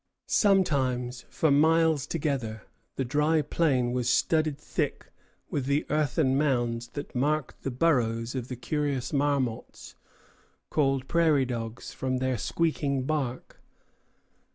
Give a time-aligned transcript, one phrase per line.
[0.25, 2.63] Sometimes, for miles together,
[2.95, 5.11] the dry plain was studded thick
[5.51, 9.95] with the earthen mounds that marked the burrows of the curious marmots,
[10.71, 13.61] called prairie dogs, from their squeaking bark.